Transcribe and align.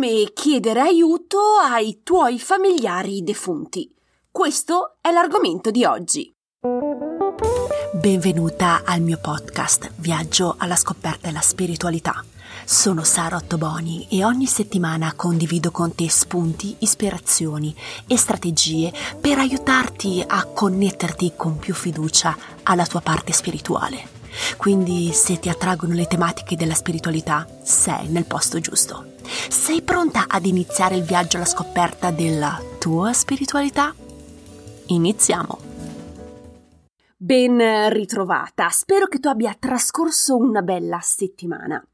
Come 0.00 0.30
chiedere 0.32 0.80
aiuto 0.80 1.38
ai 1.60 2.02
tuoi 2.04 2.38
familiari 2.38 3.24
defunti? 3.24 3.92
Questo 4.30 4.94
è 5.00 5.10
l'argomento 5.10 5.72
di 5.72 5.84
oggi. 5.84 6.32
Benvenuta 7.94 8.82
al 8.84 9.00
mio 9.00 9.18
podcast 9.20 9.90
Viaggio 9.96 10.54
alla 10.56 10.76
scoperta 10.76 11.26
della 11.26 11.40
spiritualità. 11.40 12.24
Sono 12.64 13.02
Sara 13.02 13.34
Ottoboni 13.34 14.06
e 14.08 14.22
ogni 14.22 14.46
settimana 14.46 15.14
condivido 15.16 15.72
con 15.72 15.92
te 15.92 16.08
spunti, 16.08 16.76
ispirazioni 16.78 17.74
e 18.06 18.16
strategie 18.16 18.92
per 19.20 19.38
aiutarti 19.38 20.22
a 20.24 20.44
connetterti 20.44 21.32
con 21.34 21.58
più 21.58 21.74
fiducia 21.74 22.36
alla 22.62 22.86
tua 22.86 23.00
parte 23.00 23.32
spirituale. 23.32 24.10
Quindi 24.56 25.10
se 25.12 25.40
ti 25.40 25.48
attraggono 25.48 25.94
le 25.94 26.06
tematiche 26.06 26.54
della 26.54 26.74
spiritualità, 26.74 27.44
sei 27.64 28.06
nel 28.06 28.26
posto 28.26 28.60
giusto. 28.60 29.16
Sei 29.28 29.82
pronta 29.82 30.24
ad 30.26 30.46
iniziare 30.46 30.96
il 30.96 31.02
viaggio 31.02 31.36
alla 31.36 31.44
scoperta 31.44 32.10
della 32.10 32.58
tua 32.78 33.12
spiritualità? 33.12 33.94
Iniziamo! 34.86 35.58
Ben 37.16 37.90
ritrovata, 37.90 38.70
spero 38.70 39.06
che 39.06 39.18
tu 39.18 39.28
abbia 39.28 39.54
trascorso 39.58 40.36
una 40.36 40.62
bella 40.62 41.00
settimana. 41.02 41.84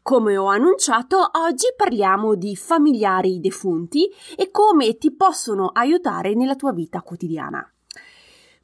Come 0.00 0.38
ho 0.38 0.46
annunciato, 0.46 1.18
oggi 1.18 1.66
parliamo 1.76 2.34
di 2.34 2.56
familiari 2.56 3.40
defunti 3.40 4.08
e 4.34 4.50
come 4.50 4.96
ti 4.96 5.14
possono 5.14 5.68
aiutare 5.68 6.34
nella 6.34 6.56
tua 6.56 6.72
vita 6.72 7.02
quotidiana. 7.02 7.70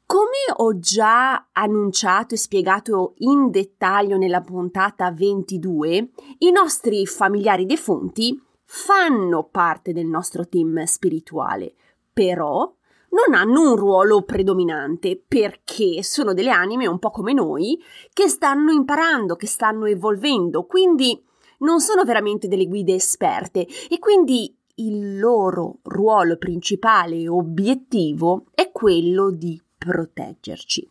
Come 0.07 0.55
ho 0.55 0.79
già 0.79 1.49
annunciato 1.51 2.33
e 2.33 2.37
spiegato 2.37 3.15
in 3.17 3.51
dettaglio 3.51 4.15
nella 4.15 4.39
puntata 4.39 5.11
22, 5.11 6.11
i 6.37 6.49
nostri 6.49 7.05
familiari 7.05 7.65
defunti 7.65 8.41
fanno 8.63 9.49
parte 9.51 9.91
del 9.91 10.05
nostro 10.05 10.47
team 10.47 10.81
spirituale, 10.85 11.73
però 12.13 12.73
non 13.09 13.37
hanno 13.37 13.69
un 13.69 13.75
ruolo 13.75 14.21
predominante 14.21 15.21
perché 15.27 16.01
sono 16.03 16.33
delle 16.33 16.51
anime 16.51 16.87
un 16.87 16.99
po' 16.99 17.11
come 17.11 17.33
noi 17.33 17.77
che 18.13 18.29
stanno 18.29 18.71
imparando, 18.71 19.35
che 19.35 19.47
stanno 19.47 19.87
evolvendo, 19.87 20.63
quindi 20.63 21.21
non 21.59 21.81
sono 21.81 22.05
veramente 22.05 22.47
delle 22.47 22.67
guide 22.67 22.93
esperte 22.93 23.67
e 23.89 23.99
quindi 23.99 24.57
il 24.75 25.19
loro 25.19 25.79
ruolo 25.83 26.37
principale 26.37 27.17
e 27.17 27.27
obiettivo 27.27 28.45
è 28.53 28.71
quello 28.71 29.31
di 29.31 29.59
proteggerci. 29.77 30.89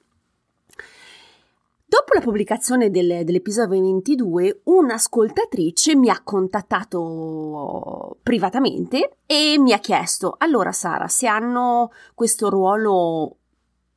Dopo 1.89 2.15
la 2.15 2.21
pubblicazione 2.21 2.91
del, 2.91 3.25
dell'episodio 3.25 3.81
22, 3.81 4.63
un'ascoltatrice 4.65 5.95
mi 5.95 6.11
ha 6.11 6.21
contattato 6.23 8.17
privatamente 8.23 9.19
e 9.25 9.57
mi 9.59 9.73
ha 9.73 9.79
chiesto: 9.79 10.35
Allora, 10.39 10.73
Sara, 10.73 11.07
se 11.07 11.29
hanno 11.29 11.93
questo 12.15 12.51
ruolo 12.51 13.37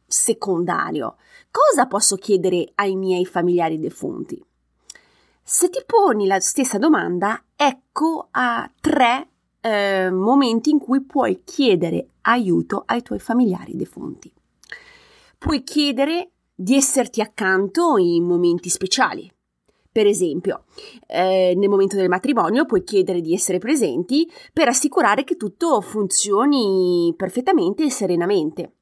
secondario, 0.05 1.17
cosa 1.49 1.87
posso 1.87 2.15
chiedere 2.17 2.71
ai 2.75 2.95
miei 2.95 3.25
familiari 3.25 3.79
defunti? 3.79 4.39
Se 5.41 5.69
ti 5.69 5.81
poni 5.83 6.27
la 6.27 6.39
stessa 6.39 6.77
domanda, 6.77 7.43
ecco 7.55 8.27
a 8.29 8.71
tre 8.79 9.29
eh, 9.61 10.11
momenti 10.11 10.69
in 10.69 10.77
cui 10.77 11.01
puoi 11.01 11.41
chiedere 11.43 12.09
aiuto 12.21 12.83
ai 12.85 13.01
tuoi 13.01 13.17
familiari 13.19 13.75
defunti 13.75 14.31
puoi 15.39 15.63
chiedere 15.63 16.31
di 16.53 16.75
esserti 16.75 17.21
accanto 17.21 17.97
in 17.97 18.25
momenti 18.25 18.69
speciali. 18.69 19.31
Per 19.91 20.05
esempio, 20.05 20.65
eh, 21.07 21.53
nel 21.55 21.69
momento 21.69 21.95
del 21.95 22.09
matrimonio 22.09 22.65
puoi 22.65 22.83
chiedere 22.83 23.21
di 23.21 23.33
essere 23.33 23.57
presenti 23.57 24.29
per 24.53 24.67
assicurare 24.67 25.23
che 25.23 25.35
tutto 25.35 25.81
funzioni 25.81 27.13
perfettamente 27.17 27.85
e 27.85 27.89
serenamente. 27.89 28.73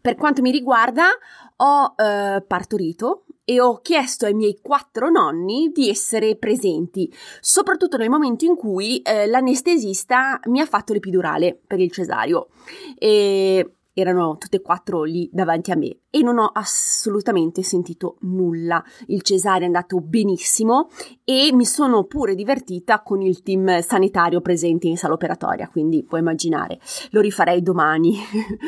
Per 0.00 0.14
quanto 0.14 0.40
mi 0.40 0.50
riguarda, 0.50 1.08
ho 1.56 1.94
eh, 1.96 2.42
partorito 2.46 3.26
e 3.44 3.60
ho 3.60 3.80
chiesto 3.80 4.24
ai 4.24 4.34
miei 4.34 4.58
quattro 4.62 5.10
nonni 5.10 5.70
di 5.72 5.90
essere 5.90 6.36
presenti, 6.36 7.12
soprattutto 7.40 7.96
nel 7.96 8.08
momento 8.08 8.44
in 8.44 8.56
cui 8.56 9.02
eh, 9.02 9.26
l'anestesista 9.26 10.40
mi 10.46 10.60
ha 10.60 10.66
fatto 10.66 10.94
l'epidurale 10.94 11.60
per 11.66 11.80
il 11.80 11.92
cesario. 11.92 12.48
E 12.96 13.74
erano 13.94 14.36
tutte 14.36 14.56
e 14.56 14.60
quattro 14.60 15.04
lì 15.04 15.28
davanti 15.32 15.70
a 15.70 15.76
me 15.76 15.98
e 16.10 16.22
non 16.22 16.38
ho 16.38 16.50
assolutamente 16.52 17.62
sentito 17.62 18.16
nulla. 18.20 18.82
Il 19.06 19.22
cesare 19.22 19.62
è 19.62 19.66
andato 19.66 20.00
benissimo 20.00 20.88
e 21.24 21.50
mi 21.52 21.64
sono 21.64 22.04
pure 22.04 22.34
divertita 22.34 23.02
con 23.02 23.22
il 23.22 23.42
team 23.42 23.80
sanitario 23.80 24.40
presente 24.40 24.88
in 24.88 24.96
sala 24.96 25.14
operatoria, 25.14 25.68
quindi 25.68 26.04
puoi 26.04 26.20
immaginare, 26.20 26.78
lo 27.10 27.20
rifarei 27.20 27.62
domani. 27.62 28.16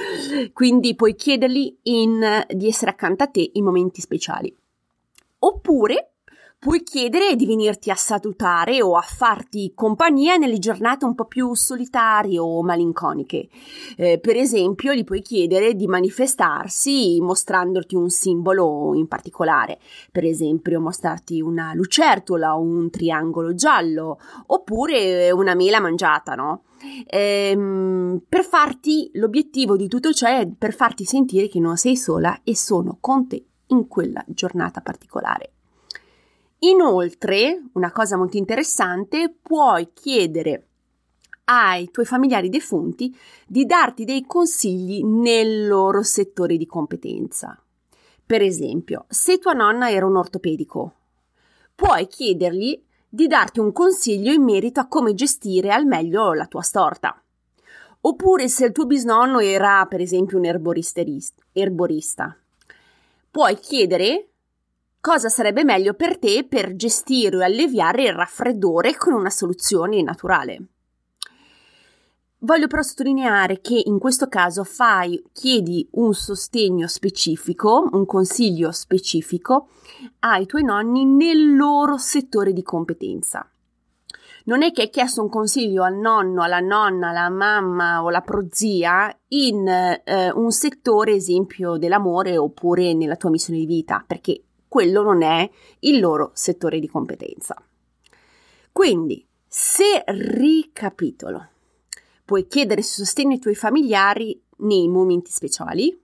quindi 0.53 0.94
puoi 0.94 1.15
chiedergli 1.15 1.76
in, 1.82 2.44
di 2.48 2.69
essere 2.69 2.91
accanto 2.91 3.25
a 3.25 3.28
te 3.28 3.50
in 3.53 3.65
momenti 3.65 4.00
speciali. 4.00 4.54
Oppure 5.38 6.16
puoi 6.58 6.82
chiedere 6.82 7.36
di 7.36 7.46
venirti 7.46 7.90
a 7.90 7.94
salutare 7.94 8.82
o 8.82 8.96
a 8.96 9.02
farti 9.02 9.72
compagnia 9.74 10.36
nelle 10.36 10.58
giornate 10.58 11.04
un 11.04 11.14
po' 11.14 11.26
più 11.26 11.54
solitarie 11.54 12.38
o 12.38 12.62
malinconiche. 12.62 13.48
Eh, 13.96 14.18
per 14.18 14.36
esempio, 14.36 14.92
gli 14.92 15.04
puoi 15.04 15.22
chiedere 15.22 15.74
di 15.74 15.86
manifestarsi 15.86 17.20
mostrandoti 17.20 17.94
un 17.94 18.08
simbolo 18.08 18.94
in 18.94 19.06
particolare, 19.06 19.78
per 20.10 20.24
esempio 20.24 20.80
mostrarti 20.80 21.40
una 21.40 21.72
lucertola 21.74 22.56
o 22.56 22.60
un 22.60 22.90
triangolo 22.90 23.54
giallo, 23.54 24.18
oppure 24.46 25.30
una 25.30 25.54
mela 25.54 25.80
mangiata, 25.80 26.34
no? 26.34 26.62
Ehm, 27.06 28.22
per 28.28 28.44
farti 28.44 29.10
l'obiettivo 29.14 29.76
di 29.76 29.88
tutto 29.88 30.12
ciò 30.12 30.26
è 30.26 30.48
per 30.48 30.74
farti 30.74 31.04
sentire 31.04 31.48
che 31.48 31.60
non 31.60 31.76
sei 31.76 31.96
sola 31.96 32.40
e 32.44 32.56
sono 32.56 32.98
con 33.00 33.26
te 33.26 33.44
in 33.68 33.88
quella 33.88 34.24
giornata 34.26 34.80
particolare. 34.80 35.55
Inoltre, 36.60 37.62
una 37.72 37.92
cosa 37.92 38.16
molto 38.16 38.38
interessante, 38.38 39.34
puoi 39.42 39.90
chiedere 39.92 40.66
ai 41.44 41.90
tuoi 41.90 42.06
familiari 42.06 42.48
defunti 42.48 43.16
di 43.46 43.66
darti 43.66 44.04
dei 44.04 44.24
consigli 44.24 45.04
nel 45.04 45.66
loro 45.66 46.02
settore 46.02 46.56
di 46.56 46.66
competenza. 46.66 47.60
Per 48.24 48.42
esempio, 48.42 49.04
se 49.08 49.38
tua 49.38 49.52
nonna 49.52 49.90
era 49.90 50.06
un 50.06 50.16
ortopedico, 50.16 50.94
puoi 51.74 52.06
chiedergli 52.08 52.82
di 53.08 53.26
darti 53.28 53.60
un 53.60 53.70
consiglio 53.72 54.32
in 54.32 54.42
merito 54.42 54.80
a 54.80 54.88
come 54.88 55.14
gestire 55.14 55.70
al 55.72 55.84
meglio 55.84 56.32
la 56.32 56.46
tua 56.46 56.62
storta. 56.62 57.22
Oppure 58.00 58.48
se 58.48 58.66
il 58.66 58.72
tuo 58.72 58.86
bisnonno 58.86 59.40
era, 59.40 59.84
per 59.86 60.00
esempio, 60.00 60.38
un 60.38 60.46
erborista, 60.46 62.36
puoi 63.30 63.58
chiedere 63.58 64.28
cosa 65.06 65.28
sarebbe 65.28 65.62
meglio 65.62 65.94
per 65.94 66.18
te 66.18 66.44
per 66.48 66.74
gestire 66.74 67.36
o 67.36 67.44
alleviare 67.44 68.06
il 68.06 68.12
raffreddore 68.12 68.96
con 68.96 69.12
una 69.12 69.30
soluzione 69.30 70.02
naturale. 70.02 70.66
Voglio 72.38 72.66
però 72.66 72.82
sottolineare 72.82 73.60
che 73.60 73.80
in 73.84 74.00
questo 74.00 74.26
caso 74.26 74.64
fai, 74.64 75.22
chiedi 75.32 75.88
un 75.92 76.12
sostegno 76.12 76.88
specifico, 76.88 77.88
un 77.92 78.04
consiglio 78.04 78.72
specifico 78.72 79.68
ai 80.18 80.44
tuoi 80.44 80.64
nonni 80.64 81.04
nel 81.04 81.54
loro 81.54 81.98
settore 81.98 82.52
di 82.52 82.64
competenza. 82.64 83.48
Non 84.46 84.64
è 84.64 84.72
che 84.72 84.82
hai 84.82 84.90
chiesto 84.90 85.22
un 85.22 85.28
consiglio 85.28 85.84
al 85.84 85.94
nonno, 85.94 86.42
alla 86.42 86.58
nonna, 86.58 87.10
alla 87.10 87.30
mamma 87.30 88.02
o 88.02 88.08
alla 88.08 88.22
prozia 88.22 89.16
in 89.28 89.68
eh, 89.68 90.32
un 90.32 90.50
settore, 90.50 91.12
esempio, 91.12 91.76
dell'amore 91.76 92.36
oppure 92.36 92.92
nella 92.92 93.14
tua 93.14 93.30
missione 93.30 93.60
di 93.60 93.66
vita, 93.66 94.02
perché 94.04 94.40
quello 94.69 95.03
non 95.03 95.22
è 95.22 95.49
il 95.81 96.00
loro 96.00 96.31
settore 96.34 96.78
di 96.78 96.88
competenza. 96.88 97.56
Quindi, 98.72 99.27
se 99.47 100.04
ricapitolo, 100.06 101.48
puoi 102.24 102.47
chiedere 102.47 102.83
sostegno 102.83 103.33
ai 103.33 103.39
tuoi 103.39 103.54
familiari 103.54 104.41
nei 104.59 104.89
momenti 104.89 105.30
speciali, 105.30 105.98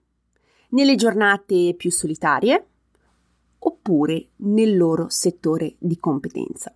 nelle 0.70 0.94
giornate 0.94 1.74
più 1.76 1.90
solitarie, 1.90 2.66
oppure 3.58 4.28
nel 4.36 4.76
loro 4.76 5.08
settore 5.08 5.74
di 5.78 5.98
competenza. 5.98 6.72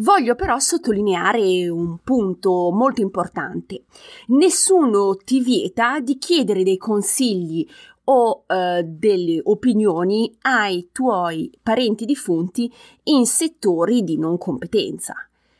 Voglio 0.00 0.34
però 0.34 0.58
sottolineare 0.58 1.68
un 1.68 1.98
punto 2.04 2.70
molto 2.70 3.00
importante. 3.00 3.84
Nessuno 4.26 5.16
ti 5.16 5.40
vieta 5.40 6.00
di 6.00 6.18
chiedere 6.18 6.64
dei 6.64 6.76
consigli 6.76 7.66
o 8.08 8.44
eh, 8.46 8.84
delle 8.84 9.40
opinioni 9.44 10.36
ai 10.42 10.88
tuoi 10.92 11.50
parenti 11.62 12.04
defunti 12.04 12.72
in 13.04 13.26
settori 13.26 14.02
di 14.02 14.18
non 14.18 14.38
competenza. 14.38 15.14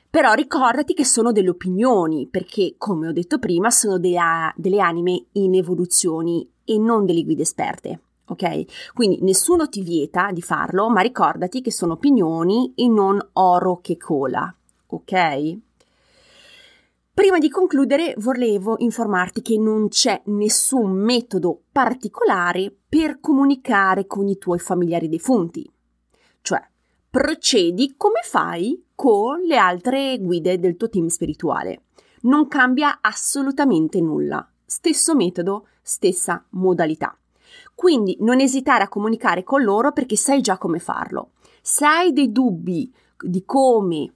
Però 0.08 0.32
ricordati 0.32 0.94
che 0.94 1.04
sono 1.04 1.30
delle 1.32 1.50
opinioni, 1.50 2.26
perché, 2.26 2.76
come 2.78 3.08
ho 3.08 3.12
detto 3.12 3.38
prima, 3.38 3.70
sono 3.70 3.98
delle, 3.98 4.52
delle 4.56 4.80
anime 4.80 5.26
in 5.32 5.54
evoluzioni 5.54 6.48
e 6.64 6.78
non 6.78 7.04
delle 7.04 7.22
guide 7.22 7.42
esperte. 7.42 8.00
Ok? 8.28 8.92
Quindi 8.94 9.18
nessuno 9.22 9.68
ti 9.68 9.82
vieta 9.82 10.30
di 10.32 10.42
farlo, 10.42 10.88
ma 10.88 11.00
ricordati 11.00 11.60
che 11.60 11.70
sono 11.70 11.92
opinioni 11.94 12.72
e 12.74 12.88
non 12.88 13.20
oro 13.34 13.80
che 13.82 13.96
cola. 13.96 14.52
Ok? 14.88 15.58
Prima 17.16 17.38
di 17.38 17.48
concludere 17.48 18.12
volevo 18.18 18.74
informarti 18.76 19.40
che 19.40 19.56
non 19.56 19.88
c'è 19.88 20.20
nessun 20.26 20.90
metodo 20.92 21.62
particolare 21.72 22.70
per 22.86 23.20
comunicare 23.20 24.06
con 24.06 24.28
i 24.28 24.36
tuoi 24.36 24.58
familiari 24.58 25.08
defunti. 25.08 25.66
Cioè, 26.42 26.62
procedi 27.08 27.94
come 27.96 28.20
fai 28.22 28.88
con 28.94 29.40
le 29.40 29.56
altre 29.56 30.18
guide 30.20 30.58
del 30.58 30.76
tuo 30.76 30.90
team 30.90 31.06
spirituale. 31.06 31.84
Non 32.24 32.48
cambia 32.48 32.98
assolutamente 33.00 33.98
nulla. 34.02 34.46
Stesso 34.66 35.14
metodo, 35.14 35.68
stessa 35.80 36.44
modalità. 36.50 37.16
Quindi 37.74 38.18
non 38.20 38.40
esitare 38.40 38.84
a 38.84 38.88
comunicare 38.88 39.42
con 39.42 39.62
loro 39.62 39.92
perché 39.92 40.16
sai 40.16 40.42
già 40.42 40.58
come 40.58 40.80
farlo. 40.80 41.30
Se 41.62 41.86
hai 41.86 42.12
dei 42.12 42.30
dubbi 42.30 42.94
di 43.18 43.42
come 43.46 44.15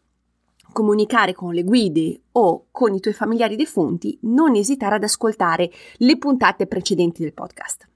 comunicare 0.72 1.34
con 1.34 1.52
le 1.52 1.62
guide 1.62 2.20
o 2.32 2.66
con 2.70 2.94
i 2.94 3.00
tuoi 3.00 3.14
familiari 3.14 3.56
defunti, 3.56 4.18
non 4.22 4.54
esitare 4.54 4.96
ad 4.96 5.02
ascoltare 5.02 5.70
le 5.98 6.18
puntate 6.18 6.66
precedenti 6.66 7.22
del 7.22 7.32
podcast. 7.32 7.88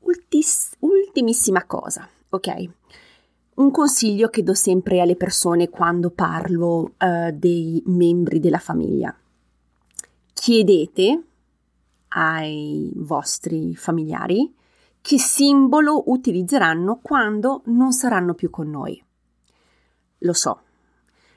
Ultis- 0.00 0.76
ultimissima 0.80 1.64
cosa, 1.64 2.08
ok? 2.28 2.64
Un 3.54 3.70
consiglio 3.70 4.28
che 4.28 4.42
do 4.42 4.54
sempre 4.54 5.00
alle 5.00 5.16
persone 5.16 5.68
quando 5.68 6.10
parlo 6.10 6.94
uh, 6.98 7.30
dei 7.32 7.82
membri 7.86 8.40
della 8.40 8.58
famiglia. 8.58 9.16
Chiedete 10.32 11.22
ai 12.08 12.92
vostri 12.96 13.74
familiari 13.76 14.52
che 15.00 15.18
simbolo 15.18 16.04
utilizzeranno 16.06 16.98
quando 17.02 17.62
non 17.66 17.92
saranno 17.92 18.34
più 18.34 18.50
con 18.50 18.70
noi. 18.70 19.02
Lo 20.18 20.32
so, 20.32 20.60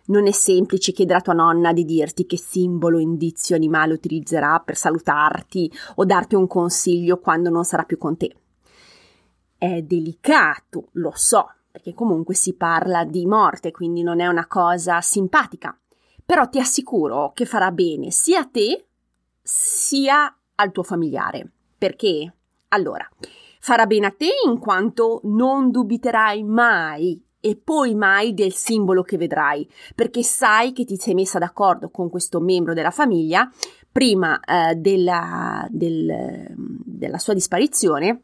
non 0.07 0.27
è 0.27 0.31
semplice 0.31 0.91
chiedere 0.91 1.19
a 1.19 1.21
tua 1.21 1.33
nonna 1.33 1.73
di 1.73 1.85
dirti 1.85 2.25
che 2.25 2.37
simbolo 2.37 2.99
indizio 2.99 3.55
animale 3.55 3.93
utilizzerà 3.93 4.59
per 4.59 4.75
salutarti 4.75 5.71
o 5.95 6.05
darti 6.05 6.35
un 6.35 6.47
consiglio 6.47 7.19
quando 7.19 7.49
non 7.49 7.63
sarà 7.63 7.83
più 7.83 7.97
con 7.97 8.17
te. 8.17 8.35
È 9.57 9.81
delicato, 9.81 10.89
lo 10.93 11.11
so, 11.15 11.49
perché 11.71 11.93
comunque 11.93 12.35
si 12.35 12.55
parla 12.55 13.03
di 13.03 13.25
morte, 13.25 13.71
quindi 13.71 14.03
non 14.03 14.19
è 14.19 14.27
una 14.27 14.47
cosa 14.47 15.01
simpatica. 15.01 15.77
Però 16.25 16.47
ti 16.49 16.59
assicuro 16.59 17.31
che 17.33 17.45
farà 17.45 17.71
bene 17.71 18.11
sia 18.11 18.41
a 18.41 18.45
te 18.45 18.87
sia 19.41 20.35
al 20.55 20.71
tuo 20.71 20.83
familiare. 20.83 21.51
Perché? 21.77 22.33
Allora, 22.69 23.07
farà 23.59 23.85
bene 23.85 24.07
a 24.07 24.11
te 24.11 24.29
in 24.45 24.59
quanto 24.59 25.21
non 25.23 25.71
dubiterai 25.71 26.43
mai 26.43 27.23
e 27.47 27.55
poi 27.55 27.95
mai 27.95 28.33
del 28.33 28.53
simbolo 28.53 29.03
che 29.03 29.17
vedrai, 29.17 29.67
perché 29.95 30.21
sai 30.21 30.73
che 30.73 30.83
ti 30.83 30.97
sei 30.97 31.13
messa 31.13 31.39
d'accordo 31.39 31.89
con 31.89 32.09
questo 32.09 32.41
membro 32.41 32.73
della 32.73 32.91
famiglia 32.91 33.49
prima 33.89 34.39
eh, 34.41 34.75
della, 34.75 35.65
del, 35.69 36.45
della 36.57 37.17
sua 37.17 37.33
disparizione, 37.33 38.23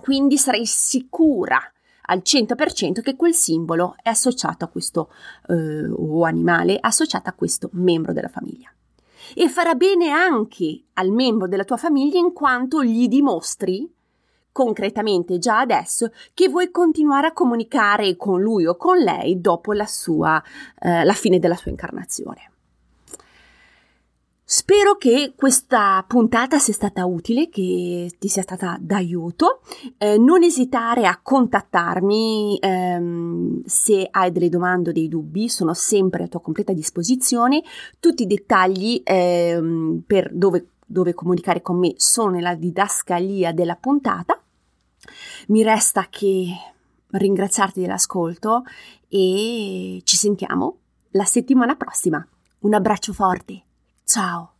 quindi 0.00 0.38
sarai 0.38 0.64
sicura 0.64 1.60
al 2.06 2.22
100% 2.24 3.00
che 3.00 3.16
quel 3.16 3.34
simbolo 3.34 3.96
è 4.00 4.10
associato 4.10 4.64
a 4.64 4.68
questo 4.68 5.10
eh, 5.48 5.88
o 5.88 6.22
animale 6.22 6.78
associato 6.80 7.28
a 7.28 7.32
questo 7.32 7.68
membro 7.72 8.12
della 8.12 8.28
famiglia. 8.28 8.72
E 9.34 9.48
farà 9.48 9.74
bene 9.74 10.10
anche 10.10 10.84
al 10.94 11.10
membro 11.10 11.48
della 11.48 11.64
tua 11.64 11.76
famiglia 11.76 12.18
in 12.18 12.32
quanto 12.32 12.84
gli 12.84 13.08
dimostri 13.08 13.90
concretamente 14.52 15.38
già 15.38 15.58
adesso 15.60 16.12
che 16.34 16.48
vuoi 16.48 16.70
continuare 16.70 17.28
a 17.28 17.32
comunicare 17.32 18.16
con 18.16 18.40
lui 18.40 18.66
o 18.66 18.76
con 18.76 18.98
lei 18.98 19.40
dopo 19.40 19.72
la 19.72 19.86
sua 19.86 20.42
eh, 20.78 21.04
la 21.04 21.14
fine 21.14 21.38
della 21.38 21.56
sua 21.56 21.70
incarnazione. 21.70 22.50
Spero 24.54 24.96
che 24.96 25.32
questa 25.34 26.04
puntata 26.06 26.58
sia 26.58 26.74
stata 26.74 27.06
utile, 27.06 27.48
che 27.48 28.10
ti 28.18 28.28
sia 28.28 28.42
stata 28.42 28.76
d'aiuto. 28.78 29.62
Eh, 29.96 30.18
non 30.18 30.42
esitare 30.42 31.06
a 31.06 31.18
contattarmi 31.22 32.58
ehm, 32.60 33.62
se 33.64 34.06
hai 34.10 34.30
delle 34.30 34.50
domande 34.50 34.90
o 34.90 34.92
dei 34.92 35.08
dubbi, 35.08 35.48
sono 35.48 35.72
sempre 35.72 36.24
a 36.24 36.28
tua 36.28 36.42
completa 36.42 36.74
disposizione. 36.74 37.62
Tutti 37.98 38.24
i 38.24 38.26
dettagli 38.26 39.00
ehm, 39.02 40.02
per 40.06 40.28
dove, 40.34 40.66
dove 40.84 41.14
comunicare 41.14 41.62
con 41.62 41.78
me 41.78 41.94
sono 41.96 42.32
nella 42.32 42.54
didascalia 42.54 43.52
della 43.54 43.76
puntata. 43.76 44.41
Mi 45.48 45.62
resta 45.62 46.06
che 46.08 46.54
ringraziarti 47.08 47.80
dell'ascolto 47.80 48.62
e 49.08 50.00
ci 50.04 50.16
sentiamo 50.16 50.78
la 51.10 51.24
settimana 51.24 51.76
prossima. 51.76 52.26
Un 52.60 52.74
abbraccio 52.74 53.12
forte. 53.12 53.62
Ciao. 54.04 54.51